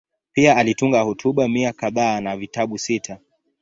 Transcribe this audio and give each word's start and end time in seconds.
Pia 0.33 0.55
alitunga 0.57 1.01
hotuba 1.01 1.47
mia 1.47 1.73
kadhaa 1.73 2.21
na 2.21 2.37
vitabu 2.37 2.77
sita. 2.77 3.17